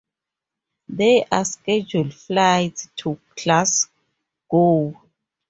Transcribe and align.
There 0.87 1.25
are 1.31 1.45
scheduled 1.45 2.15
flights 2.15 2.89
to 2.95 3.19
Glasgow. 3.35 4.99